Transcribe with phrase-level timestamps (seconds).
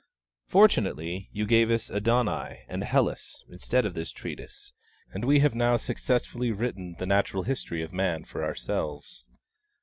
[0.47, 4.73] Fortunately you gave us 'Adonai, and 'Hellas' instead of this treatise,
[5.13, 9.25] and we have now successfully written the natural history of Man for ourselves.